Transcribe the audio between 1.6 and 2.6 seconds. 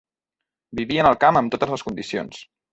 les condicions.